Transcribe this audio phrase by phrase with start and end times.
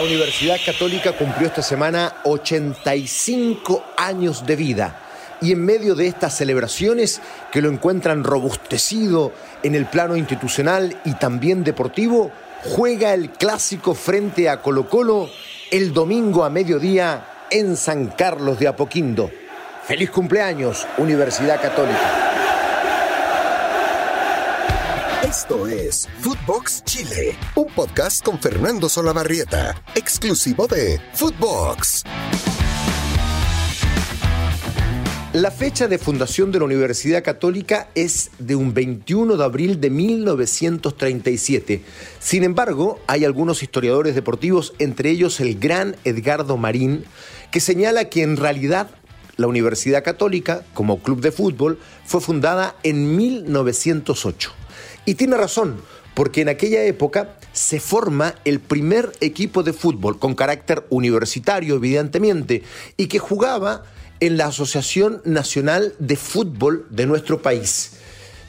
[0.00, 4.98] La Universidad Católica cumplió esta semana 85 años de vida
[5.42, 7.20] y en medio de estas celebraciones
[7.52, 9.30] que lo encuentran robustecido
[9.62, 12.32] en el plano institucional y también deportivo,
[12.64, 15.28] juega el clásico frente a Colo Colo
[15.70, 19.30] el domingo a mediodía en San Carlos de Apoquindo.
[19.84, 22.39] Feliz cumpleaños, Universidad Católica.
[25.30, 32.02] Esto es Footbox Chile, un podcast con Fernando Solabarrieta, exclusivo de Footbox.
[35.32, 39.90] La fecha de fundación de la Universidad Católica es de un 21 de abril de
[39.90, 41.82] 1937.
[42.18, 47.04] Sin embargo, hay algunos historiadores deportivos, entre ellos el gran Edgardo Marín,
[47.52, 48.90] que señala que en realidad
[49.40, 54.52] la Universidad Católica, como club de fútbol, fue fundada en 1908.
[55.06, 55.80] Y tiene razón,
[56.12, 62.64] porque en aquella época se forma el primer equipo de fútbol con carácter universitario, evidentemente,
[62.98, 63.84] y que jugaba
[64.20, 67.92] en la Asociación Nacional de Fútbol de nuestro país.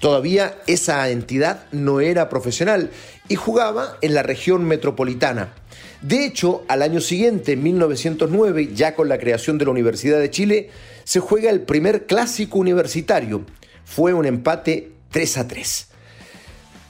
[0.02, 2.92] Todavía esa entidad no era profesional
[3.30, 5.54] y jugaba en la región metropolitana.
[6.02, 10.32] De hecho, al año siguiente, en 1909, ya con la creación de la Universidad de
[10.32, 10.70] Chile,
[11.04, 13.46] se juega el primer clásico universitario.
[13.86, 15.88] Fue un empate 3 a 3.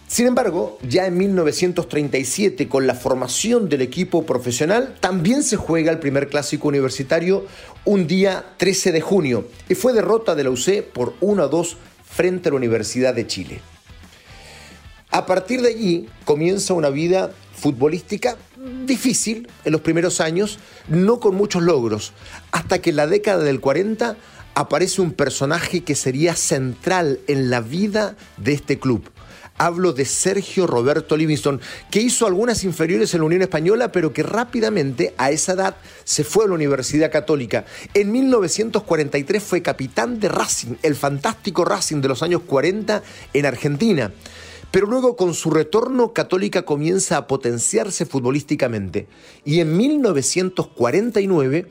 [0.07, 5.99] Sin embargo, ya en 1937, con la formación del equipo profesional, también se juega el
[5.99, 7.45] primer clásico universitario
[7.85, 11.77] un día 13 de junio y fue derrota de la UC por 1 a 2
[12.05, 13.61] frente a la Universidad de Chile.
[15.11, 18.37] A partir de allí comienza una vida futbolística
[18.85, 22.13] difícil en los primeros años, no con muchos logros,
[22.51, 24.15] hasta que en la década del 40
[24.53, 29.09] aparece un personaje que sería central en la vida de este club
[29.61, 34.23] Hablo de Sergio Roberto Livingston, que hizo algunas inferiores en la Unión Española, pero que
[34.23, 37.65] rápidamente, a esa edad, se fue a la Universidad Católica.
[37.93, 43.03] En 1943 fue capitán de Racing, el fantástico Racing de los años 40
[43.33, 44.11] en Argentina.
[44.71, 49.07] Pero luego con su retorno Católica comienza a potenciarse futbolísticamente.
[49.43, 51.67] Y en 1949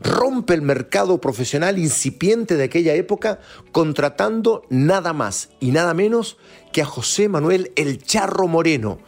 [0.00, 3.40] rompe el mercado profesional incipiente de aquella época
[3.72, 6.38] contratando nada más y nada menos
[6.72, 8.98] que a José Manuel El Charro Moreno,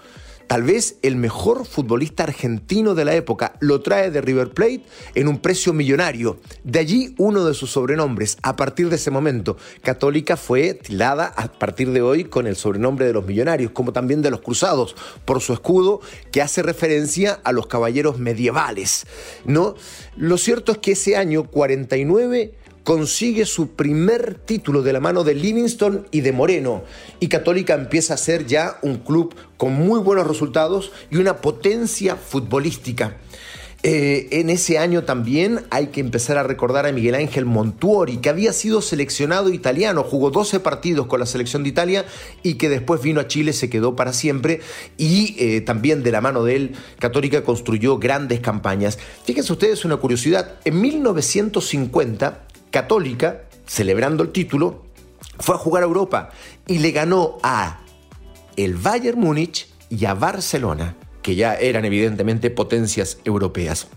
[0.50, 3.53] tal vez el mejor futbolista argentino de la época.
[3.61, 4.83] Lo trae de River Plate
[5.15, 6.41] en un precio millonario.
[6.65, 8.37] De allí uno de sus sobrenombres.
[8.43, 13.06] A partir de ese momento, Católica fue tilada a partir de hoy con el sobrenombre
[13.06, 16.00] de los millonarios, como también de los cruzados, por su escudo
[16.33, 19.06] que hace referencia a los caballeros medievales.
[19.44, 19.77] ¿no?
[20.17, 22.55] Lo cierto es que ese año 49
[22.85, 26.83] consigue su primer título de la mano de Livingston y de Moreno.
[27.21, 32.17] Y Católica empieza a ser ya un club con muy buenos resultados y una potencia
[32.17, 33.17] futbolística.
[33.83, 38.29] Eh, en ese año también hay que empezar a recordar a Miguel Ángel Montuori, que
[38.29, 42.05] había sido seleccionado italiano, jugó 12 partidos con la selección de Italia
[42.43, 44.61] y que después vino a Chile, se quedó para siempre
[44.99, 48.99] y eh, también de la mano de él, Católica construyó grandes campañas.
[49.25, 54.84] Fíjense ustedes una curiosidad, en 1950 Católica, celebrando el título,
[55.38, 56.31] fue a jugar a Europa
[56.66, 57.81] y le ganó a
[58.56, 63.88] el Bayern Múnich y a Barcelona, que ya eran evidentemente potencias europeas.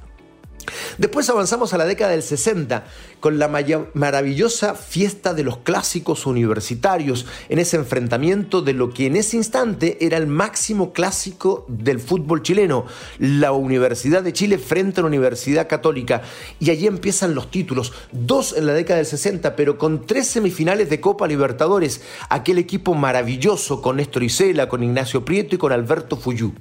[0.98, 2.86] Después avanzamos a la década del 60
[3.20, 3.48] con la
[3.94, 10.06] maravillosa fiesta de los clásicos universitarios, en ese enfrentamiento de lo que en ese instante
[10.06, 12.86] era el máximo clásico del fútbol chileno,
[13.20, 16.22] la Universidad de Chile frente a la Universidad Católica.
[16.60, 20.90] Y allí empiezan los títulos, dos en la década del 60, pero con tres semifinales
[20.90, 26.18] de Copa Libertadores, aquel equipo maravilloso con Néstor Isela, con Ignacio Prieto y con Alberto
[26.18, 26.54] Fuyú.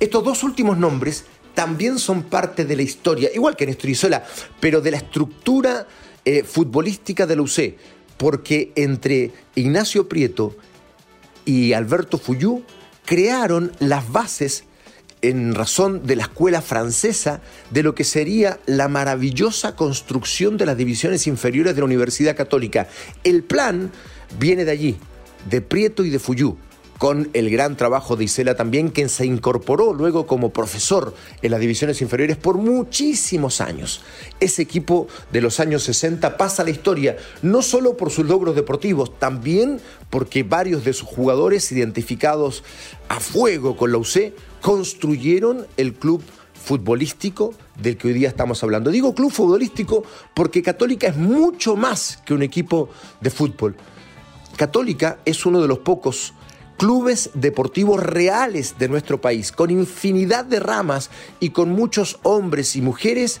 [0.00, 4.24] Estos dos últimos nombres también son parte de la historia, igual que Néstor Isola,
[4.60, 5.86] pero de la estructura
[6.24, 7.76] eh, futbolística de la UC,
[8.16, 10.56] porque entre Ignacio Prieto
[11.44, 12.62] y Alberto Fuyú
[13.04, 14.64] crearon las bases
[15.22, 17.40] en razón de la escuela francesa
[17.70, 22.88] de lo que sería la maravillosa construcción de las divisiones inferiores de la Universidad Católica.
[23.22, 23.90] El plan
[24.38, 24.96] viene de allí,
[25.48, 26.58] de Prieto y de Fuyú
[27.04, 31.60] con el gran trabajo de Isela también, quien se incorporó luego como profesor en las
[31.60, 34.00] divisiones inferiores por muchísimos años.
[34.40, 38.54] Ese equipo de los años 60 pasa a la historia, no solo por sus logros
[38.56, 42.64] deportivos, también porque varios de sus jugadores identificados
[43.10, 46.22] a fuego con la UC construyeron el club
[46.54, 48.90] futbolístico del que hoy día estamos hablando.
[48.90, 52.88] Digo club futbolístico porque Católica es mucho más que un equipo
[53.20, 53.76] de fútbol.
[54.56, 56.32] Católica es uno de los pocos
[56.76, 61.10] clubes deportivos reales de nuestro país, con infinidad de ramas
[61.40, 63.40] y con muchos hombres y mujeres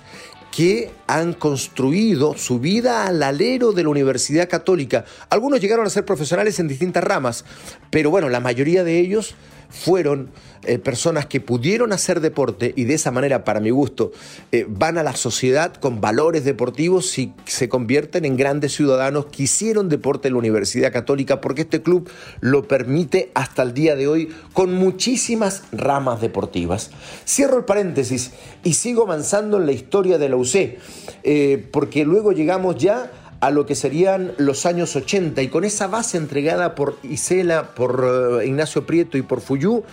[0.54, 5.04] que han construido su vida al alero de la Universidad Católica.
[5.28, 7.44] Algunos llegaron a ser profesionales en distintas ramas,
[7.90, 9.34] pero bueno, la mayoría de ellos
[9.68, 10.30] fueron
[10.66, 14.12] eh, personas que pudieron hacer deporte y de esa manera, para mi gusto,
[14.50, 19.42] eh, van a la sociedad con valores deportivos y se convierten en grandes ciudadanos que
[19.42, 22.08] hicieron deporte en la Universidad Católica porque este club
[22.40, 26.90] lo permite hasta el día de hoy con muchísimas ramas deportivas.
[27.26, 28.30] Cierro el paréntesis
[28.62, 30.78] y sigo avanzando en la historia de la UC,
[31.24, 33.10] eh, porque luego llegamos ya
[33.40, 38.40] a lo que serían los años 80 y con esa base entregada por Isela, por
[38.42, 39.84] eh, Ignacio Prieto y por Fuyú,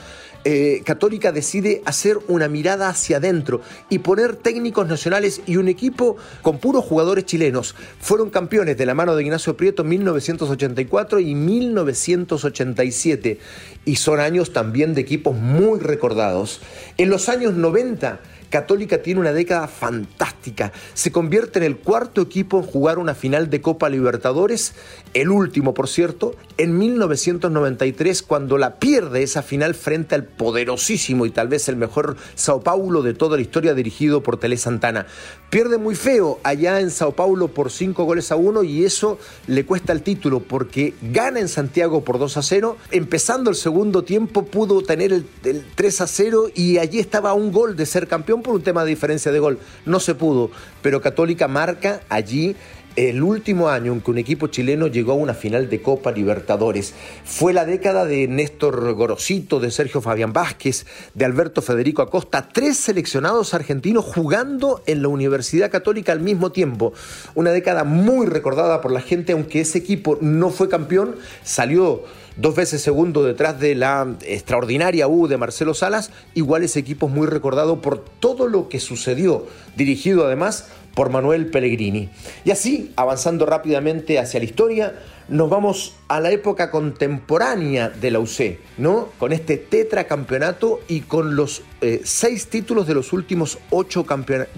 [0.43, 6.17] eh, Católica decide hacer una mirada hacia adentro y poner técnicos nacionales y un equipo
[6.41, 7.75] con puros jugadores chilenos.
[7.99, 13.39] Fueron campeones de la mano de Ignacio Prieto en 1984 y 1987
[13.85, 16.61] y son años también de equipos muy recordados.
[16.97, 18.19] En los años 90
[18.51, 20.71] Católica tiene una década fantástica.
[20.93, 24.75] Se convierte en el cuarto equipo en jugar una final de Copa Libertadores,
[25.13, 31.31] el último, por cierto, en 1993, cuando la pierde esa final frente al poderosísimo y
[31.31, 35.05] tal vez el mejor Sao Paulo de toda la historia dirigido por Tele Santana.
[35.49, 39.65] Pierde muy feo allá en Sao Paulo por cinco goles a uno y eso le
[39.65, 42.77] cuesta el título porque gana en Santiago por 2 a 0.
[42.91, 47.51] Empezando el segundo tiempo pudo tener el, el 3 a 0 y allí estaba un
[47.51, 49.59] gol de ser campeón por un tema de diferencia de gol.
[49.85, 50.51] No se pudo,
[50.81, 52.55] pero Católica marca allí
[52.95, 56.93] el último año en que un equipo chileno llegó a una final de Copa Libertadores.
[57.23, 62.77] Fue la década de Néstor Gorosito, de Sergio Fabián Vázquez, de Alberto Federico Acosta, tres
[62.77, 66.93] seleccionados argentinos jugando en la Universidad Católica al mismo tiempo.
[67.35, 72.03] Una década muy recordada por la gente, aunque ese equipo no fue campeón, salió
[72.37, 77.13] dos veces segundo detrás de la extraordinaria U de Marcelo Salas, igual ese equipo es
[77.13, 79.45] muy recordado por todo lo que sucedió,
[79.75, 82.09] dirigido además por Manuel Pellegrini.
[82.43, 84.95] Y así, avanzando rápidamente hacia la historia,
[85.27, 89.07] nos vamos a la época contemporánea de la UC, ¿no?
[89.17, 94.05] Con este tetracampeonato y con los eh, seis títulos de los últimos ocho,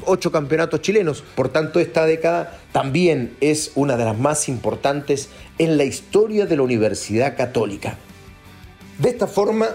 [0.06, 1.24] ocho campeonatos chilenos.
[1.36, 6.58] Por tanto, esta década también es una de las más importantes en la historia de
[6.58, 7.98] la Universidad Católica.
[8.98, 9.68] De esta forma,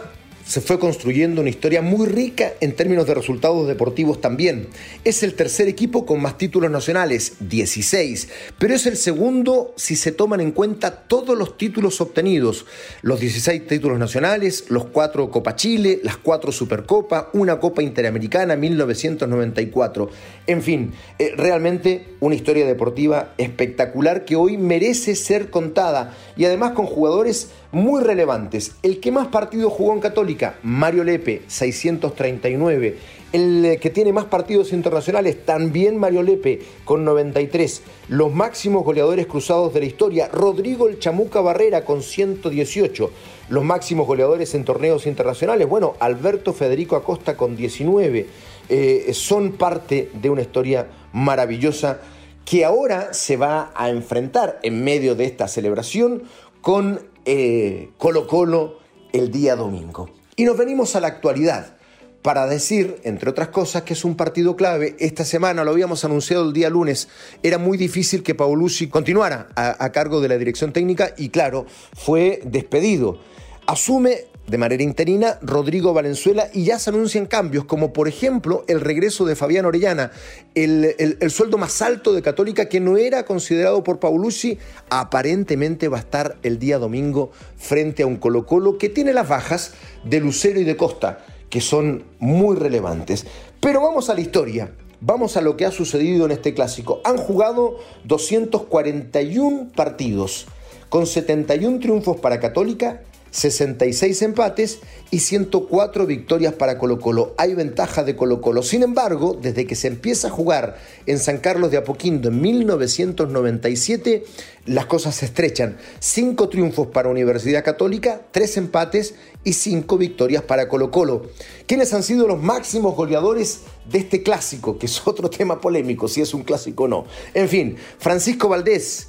[0.48, 4.68] se fue construyendo una historia muy rica en términos de resultados deportivos también.
[5.04, 10.10] Es el tercer equipo con más títulos nacionales, 16, pero es el segundo si se
[10.10, 12.64] toman en cuenta todos los títulos obtenidos,
[13.02, 20.08] los 16 títulos nacionales, los 4 Copa Chile, las 4 Supercopa, una Copa Interamericana 1994.
[20.46, 26.72] En fin, eh, realmente una historia deportiva espectacular que hoy merece ser contada y además
[26.72, 28.76] con jugadores muy relevantes.
[28.82, 32.96] El que más partidos jugó en Católica, Mario Lepe, 639.
[33.30, 37.82] El eh, que tiene más partidos internacionales, también Mario Lepe, con 93.
[38.08, 43.10] Los máximos goleadores cruzados de la historia, Rodrigo el Chamuca Barrera, con 118.
[43.50, 48.26] Los máximos goleadores en torneos internacionales, bueno, Alberto Federico Acosta, con 19.
[48.70, 52.00] Eh, son parte de una historia maravillosa
[52.48, 56.22] que ahora se va a enfrentar en medio de esta celebración
[56.60, 58.78] con eh, Colo Colo
[59.12, 60.10] el día domingo.
[60.36, 61.76] Y nos venimos a la actualidad
[62.22, 64.96] para decir, entre otras cosas, que es un partido clave.
[64.98, 67.08] Esta semana lo habíamos anunciado el día lunes.
[67.42, 72.40] Era muy difícil que Paolucci continuara a cargo de la dirección técnica y claro, fue
[72.44, 73.18] despedido.
[73.66, 78.80] Asume de manera interina Rodrigo Valenzuela y ya se anuncian cambios, como por ejemplo el
[78.80, 80.10] regreso de Fabián Orellana,
[80.54, 86.00] el, sueldo más alto de Católica que no era considerado por Paulucci, aparentemente va a
[86.00, 89.74] estar el día domingo frente a un Colo Colo que tiene las bajas
[90.04, 93.26] de Lucero y de Costa, que son muy relevantes.
[93.60, 94.72] Pero vamos a la historia.
[95.00, 97.00] Vamos a lo que ha sucedido en este clásico.
[97.04, 100.46] Han jugado 241 partidos,
[100.88, 104.80] con 71 triunfos para Católica 66 empates
[105.10, 107.34] y 104 victorias para Colo Colo.
[107.38, 108.62] Hay ventaja de Colo Colo.
[108.62, 114.24] Sin embargo, desde que se empieza a jugar en San Carlos de Apoquindo en 1997,
[114.66, 115.78] las cosas se estrechan.
[115.98, 121.30] Cinco triunfos para Universidad Católica, tres empates y cinco victorias para Colo Colo.
[121.66, 124.78] ¿Quiénes han sido los máximos goleadores de este clásico?
[124.78, 127.06] Que es otro tema polémico, si es un clásico o no.
[127.34, 129.07] En fin, Francisco Valdés,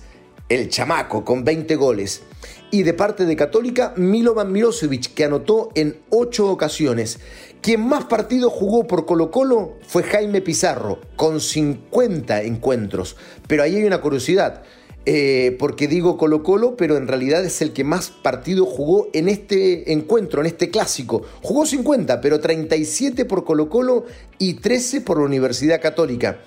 [0.50, 2.24] el chamaco, con 20 goles
[2.72, 7.20] y de parte de Católica Milovan Milosevic, que anotó en ocho ocasiones.
[7.62, 13.16] Quien más partidos jugó por Colo Colo fue Jaime Pizarro, con 50 encuentros.
[13.48, 14.64] Pero ahí hay una curiosidad.
[15.06, 19.28] eh, porque digo Colo Colo, pero en realidad es el que más partido jugó en
[19.28, 21.24] este encuentro, en este clásico.
[21.42, 24.06] Jugó 50, pero 37 por Colo Colo
[24.38, 26.42] y 13 por la Universidad Católica.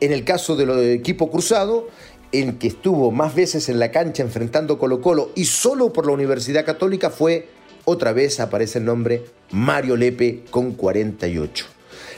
[0.00, 1.88] En el caso del equipo cruzado,
[2.32, 6.12] el que estuvo más veces en la cancha enfrentando Colo Colo y solo por la
[6.12, 7.48] Universidad Católica fue,
[7.84, 11.66] otra vez aparece el nombre, Mario Lepe con 48.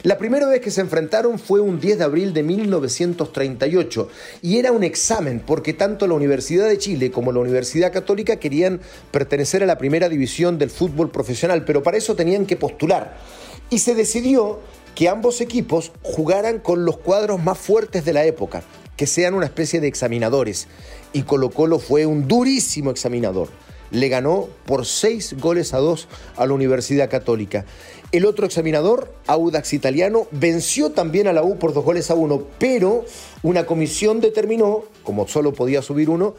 [0.04, 4.08] La primera vez que se enfrentaron fue un 10 de abril de 1938
[4.42, 8.80] y era un examen porque tanto la Universidad de Chile como la Universidad Católica querían
[9.10, 13.18] pertenecer a la primera división del fútbol profesional, pero para eso tenían que postular.
[13.70, 14.60] Y se decidió
[14.94, 18.62] que ambos equipos jugaran con los cuadros más fuertes de la época,
[18.98, 20.66] que sean una especie de examinadores.
[21.14, 23.48] Y Colo Colo fue un durísimo examinador.
[23.90, 27.64] Le ganó por seis goles a dos a la Universidad Católica.
[28.10, 32.42] El otro examinador, Audax Italiano, venció también a la U por dos goles a uno,
[32.58, 33.04] pero
[33.42, 36.34] una comisión determinó, como solo podía subir uno,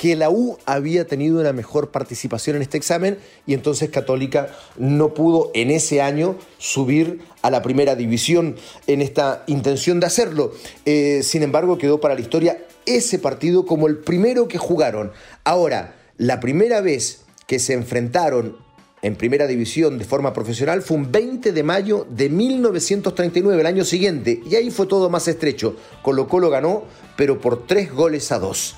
[0.00, 5.12] que la U había tenido una mejor participación en este examen y entonces Católica no
[5.12, 10.54] pudo en ese año subir a la primera división en esta intención de hacerlo.
[10.86, 15.12] Eh, sin embargo, quedó para la historia ese partido como el primero que jugaron.
[15.44, 18.56] Ahora, la primera vez que se enfrentaron
[19.02, 23.84] en primera división de forma profesional fue un 20 de mayo de 1939, el año
[23.84, 25.76] siguiente, y ahí fue todo más estrecho.
[26.00, 26.84] Colo Colo ganó,
[27.18, 28.76] pero por tres goles a dos.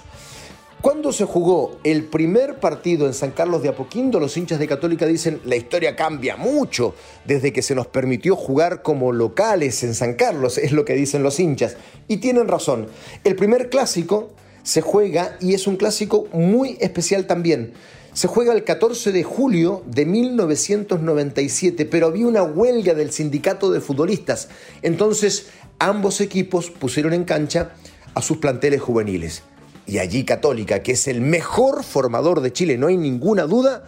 [0.82, 5.06] Cuando se jugó el primer partido en San Carlos de Apoquindo, los hinchas de Católica
[5.06, 10.14] dicen la historia cambia mucho desde que se nos permitió jugar como locales en San
[10.14, 11.76] Carlos, es lo que dicen los hinchas.
[12.08, 12.88] Y tienen razón.
[13.22, 14.32] El primer clásico
[14.64, 17.74] se juega y es un clásico muy especial también
[18.12, 23.80] se juega el 14 de julio de 1997, pero había una huelga del sindicato de
[23.80, 24.50] futbolistas.
[24.82, 25.46] Entonces
[25.78, 27.70] ambos equipos pusieron en cancha
[28.14, 29.44] a sus planteles juveniles.
[29.86, 33.84] Y allí Católica, que es el mejor formador de Chile, no hay ninguna duda,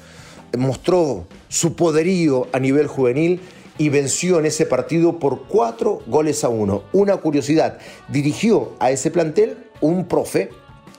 [0.57, 3.41] mostró su poderío a nivel juvenil
[3.79, 6.85] y venció en ese partido por cuatro goles a uno.
[6.93, 10.51] Una curiosidad, dirigió a ese plantel un profe,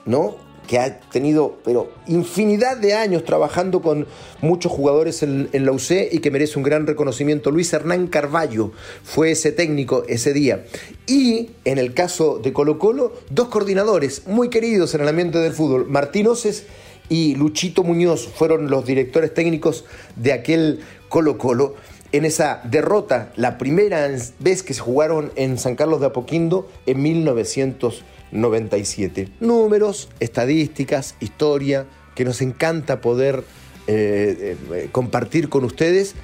[0.04, 0.45] ¿no?
[0.66, 4.06] Que ha tenido pero infinidad de años trabajando con
[4.40, 7.50] muchos jugadores en, la UC y que merece un gran reconocimiento.
[7.50, 10.64] Luis Hernán Carballo fue ese técnico ese día.
[11.06, 15.52] Y en el caso de Colo Colo, dos coordinadores muy queridos en el ambiente del
[15.52, 16.64] fútbol, Martín Oces
[17.08, 19.84] y Luchito Muñoz fueron los directores técnicos
[20.16, 21.74] de aquel Colo Colo
[22.16, 24.08] en esa derrota, la primera
[24.38, 29.28] vez que se jugaron en San Carlos de Apoquindo en 1900 97.
[29.40, 33.44] Números, estadísticas, historia, que nos encanta poder
[33.86, 36.14] eh, eh, compartir con ustedes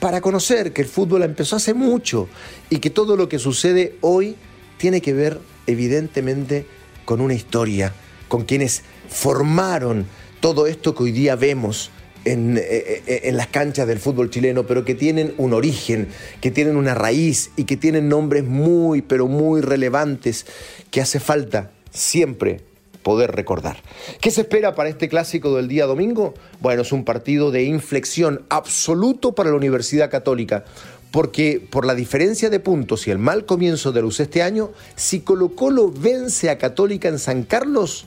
[0.00, 2.28] para conocer que el fútbol empezó hace mucho
[2.70, 4.36] y que todo lo que sucede hoy
[4.76, 6.66] tiene que ver evidentemente
[7.04, 7.92] con una historia,
[8.28, 10.06] con quienes formaron
[10.40, 11.90] todo esto que hoy día vemos
[12.24, 12.62] en, eh,
[13.06, 16.08] eh, en, las canchas del fútbol chileno, pero que tienen un origen,
[16.40, 20.46] que tienen una raíz y que tienen nombres muy, pero muy relevantes
[20.90, 22.62] que hace falta siempre
[23.02, 23.82] poder recordar.
[24.20, 26.34] ¿Qué se espera para este clásico del día domingo?
[26.60, 30.64] Bueno, es un partido de inflexión absoluto para la Universidad Católica,
[31.10, 35.20] porque por la diferencia de puntos y el mal comienzo de luz este año, si
[35.20, 38.06] Colo Colo vence a Católica en San Carlos,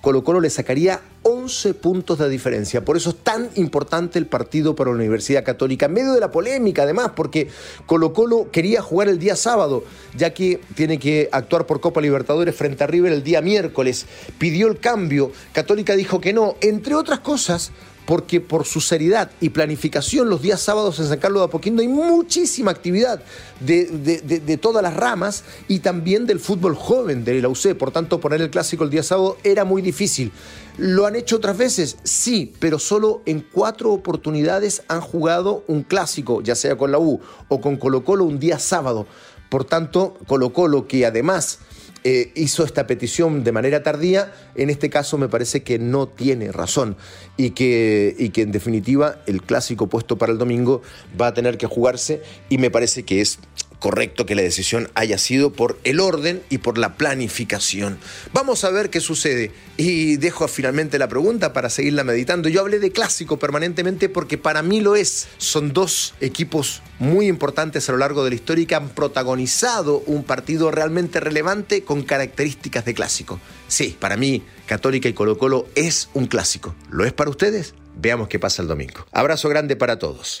[0.00, 2.84] Colo Colo le sacaría 11 puntos de diferencia.
[2.84, 6.30] Por eso es tan importante el partido para la Universidad Católica, en medio de la
[6.30, 7.48] polémica además, porque
[7.86, 9.84] Colo Colo quería jugar el día sábado,
[10.16, 14.06] ya que tiene que actuar por Copa Libertadores frente a River el día miércoles.
[14.38, 17.72] Pidió el cambio, Católica dijo que no, entre otras cosas
[18.08, 21.88] porque por su seriedad y planificación los días sábados en San Carlos de Apoquindo hay
[21.88, 23.20] muchísima actividad
[23.60, 27.74] de, todas las ramas y también del fútbol joven de la UC.
[27.76, 30.32] Por tanto, poner el clásico el día sábado era muy difícil.
[30.78, 31.98] ¿Lo han hecho otras veces?
[32.02, 37.20] Sí, pero solo en cuatro oportunidades han jugado un clásico, ya sea con la U
[37.48, 39.06] o con Colo Colo un día sábado.
[39.50, 41.58] Por tanto, Colo Colo, que además
[42.04, 46.52] eh, hizo esta petición de manera tardía, en este caso me parece que no tiene
[46.52, 46.96] razón
[47.36, 50.82] y que, y que en definitiva el clásico puesto para el domingo
[51.20, 53.38] va a tener que jugarse y me parece que es
[53.78, 57.98] correcto que la decisión haya sido por el orden y por la planificación.
[58.32, 59.52] Vamos a ver qué sucede.
[59.76, 62.48] Y dejo finalmente la pregunta para seguirla meditando.
[62.48, 65.28] Yo hablé de clásico permanentemente porque para mí lo es.
[65.38, 70.02] Son dos equipos muy importantes a lo largo de la historia y que han protagonizado
[70.06, 73.40] un partido realmente relevante con características de clásico.
[73.68, 76.74] Sí, para mí, Católica y Colo Colo es un clásico.
[76.90, 77.74] ¿Lo es para ustedes?
[77.94, 79.06] Veamos qué pasa el domingo.
[79.12, 80.40] Abrazo grande para todos.